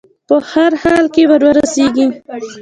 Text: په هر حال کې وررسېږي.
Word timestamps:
په 0.27 0.35
هر 0.51 0.71
حال 0.81 1.05
کې 1.13 1.23
وررسېږي. 1.29 2.07